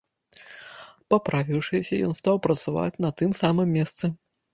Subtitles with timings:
[1.13, 4.05] Паправіўшыся, ён стаў працаваць на тым самым месцы.